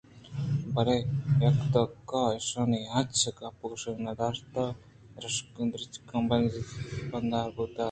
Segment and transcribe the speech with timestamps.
[0.73, 0.97] بلے
[1.71, 4.75] دہقان ءَ ایشانی ہچ گپّ گوش نہ داشت ءُ
[5.21, 5.55] درٛچک
[6.17, 7.75] ءِ بُرّگ ءَ بِنا بُوت